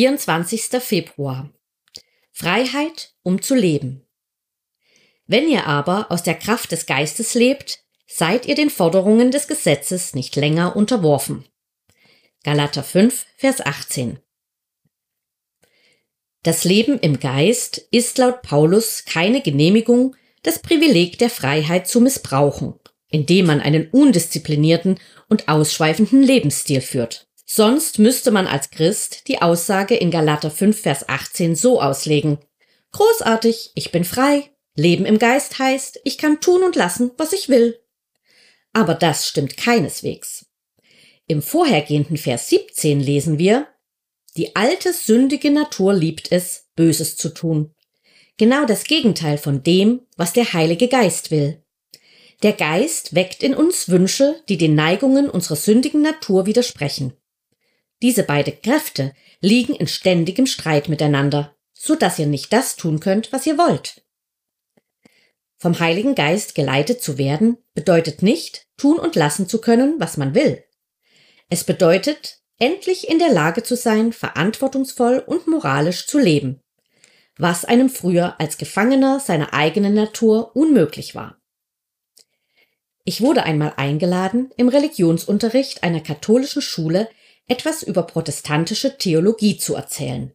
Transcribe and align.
24. 0.00 0.80
Februar. 0.82 1.52
Freiheit, 2.32 3.12
um 3.22 3.42
zu 3.42 3.54
leben. 3.54 4.08
Wenn 5.26 5.46
ihr 5.46 5.66
aber 5.66 6.10
aus 6.10 6.22
der 6.22 6.36
Kraft 6.36 6.72
des 6.72 6.86
Geistes 6.86 7.34
lebt, 7.34 7.80
seid 8.06 8.46
ihr 8.46 8.54
den 8.54 8.70
Forderungen 8.70 9.30
des 9.30 9.46
Gesetzes 9.46 10.14
nicht 10.14 10.36
länger 10.36 10.74
unterworfen. 10.74 11.44
Galater 12.44 12.82
5, 12.82 13.26
Vers 13.36 13.60
18. 13.60 14.20
Das 16.44 16.64
Leben 16.64 16.98
im 17.00 17.20
Geist 17.20 17.76
ist 17.90 18.16
laut 18.16 18.40
Paulus 18.40 19.04
keine 19.04 19.42
Genehmigung, 19.42 20.16
das 20.42 20.60
Privileg 20.60 21.18
der 21.18 21.28
Freiheit 21.28 21.86
zu 21.86 22.00
missbrauchen, 22.00 22.72
indem 23.10 23.44
man 23.44 23.60
einen 23.60 23.90
undisziplinierten 23.90 24.98
und 25.28 25.48
ausschweifenden 25.48 26.22
Lebensstil 26.22 26.80
führt. 26.80 27.29
Sonst 27.52 27.98
müsste 27.98 28.30
man 28.30 28.46
als 28.46 28.70
Christ 28.70 29.26
die 29.26 29.42
Aussage 29.42 29.96
in 29.96 30.12
Galater 30.12 30.52
5, 30.52 30.82
Vers 30.82 31.08
18 31.08 31.56
so 31.56 31.82
auslegen. 31.82 32.38
Großartig, 32.92 33.72
ich 33.74 33.90
bin 33.90 34.04
frei. 34.04 34.50
Leben 34.76 35.04
im 35.04 35.18
Geist 35.18 35.58
heißt, 35.58 35.98
ich 36.04 36.16
kann 36.16 36.40
tun 36.40 36.62
und 36.62 36.76
lassen, 36.76 37.10
was 37.16 37.32
ich 37.32 37.48
will. 37.48 37.76
Aber 38.72 38.94
das 38.94 39.26
stimmt 39.26 39.56
keineswegs. 39.56 40.46
Im 41.26 41.42
vorhergehenden 41.42 42.18
Vers 42.18 42.48
17 42.50 43.00
lesen 43.00 43.40
wir, 43.40 43.66
die 44.36 44.54
alte 44.54 44.92
sündige 44.92 45.50
Natur 45.50 45.92
liebt 45.92 46.30
es, 46.30 46.68
Böses 46.76 47.16
zu 47.16 47.30
tun. 47.30 47.74
Genau 48.36 48.64
das 48.64 48.84
Gegenteil 48.84 49.38
von 49.38 49.64
dem, 49.64 50.02
was 50.16 50.32
der 50.32 50.52
Heilige 50.52 50.86
Geist 50.86 51.32
will. 51.32 51.60
Der 52.44 52.52
Geist 52.52 53.16
weckt 53.16 53.42
in 53.42 53.56
uns 53.56 53.88
Wünsche, 53.88 54.40
die 54.48 54.56
den 54.56 54.76
Neigungen 54.76 55.28
unserer 55.28 55.56
sündigen 55.56 56.00
Natur 56.00 56.46
widersprechen. 56.46 57.14
Diese 58.02 58.22
beiden 58.22 58.60
Kräfte 58.62 59.14
liegen 59.40 59.74
in 59.74 59.86
ständigem 59.86 60.46
Streit 60.46 60.88
miteinander, 60.88 61.54
so 61.72 61.94
dass 61.94 62.18
ihr 62.18 62.26
nicht 62.26 62.52
das 62.52 62.76
tun 62.76 63.00
könnt, 63.00 63.32
was 63.32 63.46
ihr 63.46 63.58
wollt. 63.58 64.02
Vom 65.56 65.78
Heiligen 65.78 66.14
Geist 66.14 66.54
geleitet 66.54 67.02
zu 67.02 67.18
werden, 67.18 67.58
bedeutet 67.74 68.22
nicht, 68.22 68.66
tun 68.78 68.98
und 68.98 69.14
lassen 69.14 69.46
zu 69.46 69.60
können, 69.60 69.96
was 69.98 70.16
man 70.16 70.34
will. 70.34 70.64
Es 71.50 71.64
bedeutet, 71.64 72.38
endlich 72.58 73.08
in 73.08 73.18
der 73.18 73.30
Lage 73.30 73.62
zu 73.62 73.76
sein, 73.76 74.12
verantwortungsvoll 74.12 75.18
und 75.18 75.46
moralisch 75.46 76.06
zu 76.06 76.18
leben, 76.18 76.62
was 77.36 77.66
einem 77.66 77.90
früher 77.90 78.40
als 78.40 78.56
Gefangener 78.56 79.20
seiner 79.20 79.52
eigenen 79.52 79.94
Natur 79.94 80.56
unmöglich 80.56 81.14
war. 81.14 81.40
Ich 83.04 83.20
wurde 83.20 83.42
einmal 83.42 83.74
eingeladen, 83.76 84.50
im 84.56 84.68
Religionsunterricht 84.68 85.82
einer 85.82 86.00
katholischen 86.00 86.62
Schule 86.62 87.08
etwas 87.50 87.82
über 87.82 88.04
protestantische 88.04 88.96
Theologie 88.96 89.56
zu 89.56 89.74
erzählen. 89.74 90.32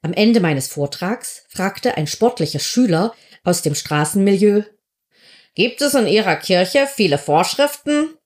Am 0.00 0.14
Ende 0.14 0.40
meines 0.40 0.68
Vortrags 0.68 1.44
fragte 1.48 1.96
ein 1.96 2.06
sportlicher 2.06 2.58
Schüler 2.58 3.14
aus 3.44 3.62
dem 3.62 3.74
Straßenmilieu 3.74 4.62
Gibt 5.54 5.80
es 5.82 5.94
in 5.94 6.06
Ihrer 6.06 6.36
Kirche 6.36 6.86
viele 6.86 7.18
Vorschriften? 7.18 8.16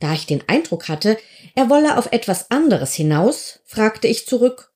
Da 0.00 0.12
ich 0.12 0.26
den 0.26 0.48
Eindruck 0.48 0.88
hatte, 0.88 1.18
er 1.54 1.70
wolle 1.70 1.98
auf 1.98 2.12
etwas 2.12 2.50
anderes 2.50 2.94
hinaus, 2.94 3.60
fragte 3.64 4.08
ich 4.08 4.26
zurück 4.26 4.72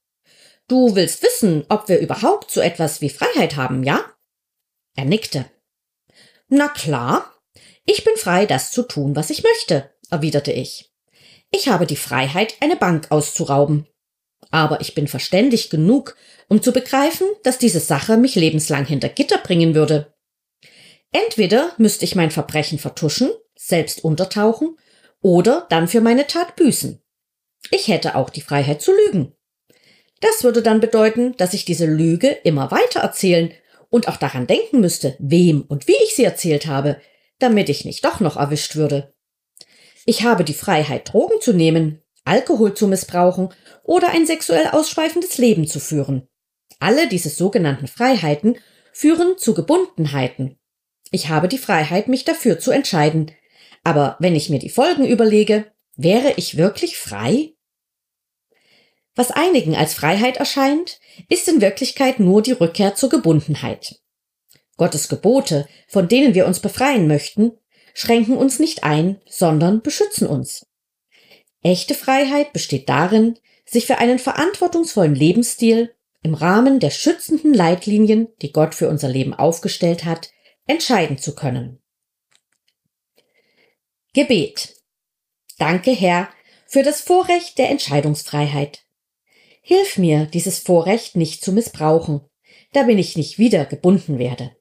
Du 0.69 0.95
willst 0.95 1.23
wissen, 1.23 1.65
ob 1.69 1.89
wir 1.89 1.99
überhaupt 1.99 2.51
so 2.51 2.61
etwas 2.61 3.01
wie 3.01 3.11
Freiheit 3.11 3.57
haben, 3.57 3.83
ja? 3.83 4.05
Er 4.97 5.05
nickte. 5.05 5.51
Na 6.49 6.69
klar, 6.69 7.37
ich 7.85 8.05
bin 8.05 8.17
frei, 8.17 8.47
das 8.47 8.71
zu 8.71 8.85
tun, 8.85 9.17
was 9.17 9.31
ich 9.31 9.43
möchte, 9.43 9.93
erwiderte 10.09 10.53
ich. 10.53 10.92
Ich 11.55 11.69
habe 11.69 11.87
die 11.87 11.97
Freiheit, 11.97 12.57
eine 12.61 12.77
Bank 12.77 13.07
auszurauben. 13.11 13.87
Aber 14.51 14.81
ich 14.81 14.95
bin 14.95 15.07
verständig 15.07 15.71
genug, 15.71 16.17
um 16.49 16.63
zu 16.63 16.73
begreifen, 16.73 17.27
dass 17.45 17.59
diese 17.59 17.81
Sache 17.81 18.17
mich 18.17 18.35
lebenslang 18.35 18.87
hinter 18.87 19.09
Gitter 19.09 19.39
bringen 19.39 19.75
würde. 19.75 20.13
Entweder 21.13 21.73
müsste 21.77 22.05
ich 22.05 22.17
mein 22.17 22.31
Verbrechen 22.31 22.79
vertuschen, 22.79 23.31
selbst 23.55 24.03
untertauchen, 24.03 24.77
oder 25.21 25.67
dann 25.69 25.87
für 25.87 26.01
meine 26.01 26.27
Tat 26.27 26.57
büßen. 26.57 27.01
Ich 27.71 27.89
hätte 27.89 28.17
auch 28.17 28.31
die 28.31 28.41
Freiheit 28.41 28.83
zu 28.83 28.93
lügen. 28.93 29.35
Das 30.21 30.43
würde 30.43 30.63
dann 30.63 30.81
bedeuten, 30.81 31.37
dass 31.37 31.55
ich 31.55 31.65
diese 31.65 31.87
Lüge 31.87 32.29
immer 32.29 32.71
weiter 32.71 33.01
erzählen 33.01 33.53
und 33.91 34.09
auch 34.09 34.17
daran 34.17 34.47
denken 34.47 34.81
müsste, 34.81 35.17
wem 35.19 35.63
und 35.63 35.87
wie 35.87 35.97
ich 36.03 36.15
sie 36.15 36.25
erzählt 36.25 36.67
habe, 36.67 37.01
damit 37.39 37.69
ich 37.69 37.85
nicht 37.85 38.05
doch 38.05 38.21
noch 38.21 38.37
erwischt 38.37 38.75
würde. 38.75 39.13
Ich 40.05 40.23
habe 40.23 40.45
die 40.45 40.55
Freiheit, 40.55 41.13
Drogen 41.13 41.41
zu 41.41 41.53
nehmen, 41.53 42.03
Alkohol 42.25 42.75
zu 42.75 42.89
missbrauchen 42.89 43.51
oder 43.83 44.11
ein 44.11 44.27
sexuell 44.27 44.69
ausschweifendes 44.69 45.39
Leben 45.39 45.67
zu 45.67 45.81
führen. 45.81 46.29
Alle 46.81 47.09
diese 47.09 47.31
sogenannten 47.31 47.87
Freiheiten 47.87 48.59
führen 48.93 49.39
zu 49.39 49.55
Gebundenheiten. 49.55 50.59
Ich 51.11 51.29
habe 51.29 51.49
die 51.49 51.59
Freiheit, 51.59 52.09
mich 52.09 52.25
dafür 52.25 52.59
zu 52.59 52.71
entscheiden. 52.71 53.31
Aber 53.85 54.17
wenn 54.19 54.35
ich 54.35 54.51
mir 54.51 54.59
die 54.59 54.71
Folgen 54.71 55.07
überlege, 55.07 55.73
wäre 55.97 56.33
ich 56.37 56.57
wirklich 56.57 56.99
frei? 56.99 57.53
Was 59.15 59.31
einigen 59.31 59.77
als 59.77 59.95
Freiheit 59.95 60.39
erscheint, 60.39 60.99
ist 61.29 61.47
in 61.49 61.61
Wirklichkeit 61.61 62.19
nur 62.19 62.43
die 62.43 62.53
Rückkehr 62.53 62.95
zur 62.95 63.11
Gebundenheit. 63.11 64.01
Gottes 64.77 65.09
Gebote, 65.09 65.69
von 65.87 66.09
denen 66.09 66.35
wir 66.35 66.47
uns 66.47 66.61
befreien 66.61 67.07
möchten, 67.07 67.53
schränken 67.95 68.37
uns 68.37 68.59
nicht 68.59 68.85
ein, 68.85 69.21
sondern 69.27 69.83
beschützen 69.83 70.27
uns. 70.27 70.67
Echte 71.63 71.95
Freiheit 71.95 72.53
besteht 72.53 72.89
darin, 72.89 73.39
sich 73.65 73.87
für 73.87 73.99
einen 73.99 74.19
verantwortungsvollen 74.19 75.15
Lebensstil 75.15 75.95
im 76.23 76.35
Rahmen 76.35 76.81
der 76.81 76.91
schützenden 76.91 77.55
Leitlinien, 77.55 78.29
die 78.43 78.53
Gott 78.53 78.75
für 78.75 78.89
unser 78.89 79.09
Leben 79.09 79.35
aufgestellt 79.35 80.05
hat, 80.05 80.31
entscheiden 80.67 81.19
zu 81.19 81.35
können. 81.35 81.81
Gebet. 84.13 84.77
Danke, 85.59 85.91
Herr, 85.93 86.29
für 86.67 86.83
das 86.83 87.01
Vorrecht 87.01 87.59
der 87.59 87.71
Entscheidungsfreiheit. 87.71 88.85
Hilf 89.63 89.97
mir, 89.99 90.27
dieses 90.27 90.59
Vorrecht 90.59 91.17
nicht 91.17 91.45
zu 91.45 91.53
missbrauchen, 91.53 92.21
damit 92.73 92.99
ich 92.99 93.17
nicht 93.17 93.39
wieder 93.39 93.65
gebunden 93.65 94.19
werde. 94.19 94.57